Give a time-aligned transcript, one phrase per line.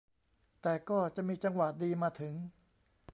[0.61, 2.33] แต่ก็จะมีจังหวะดีมาถึง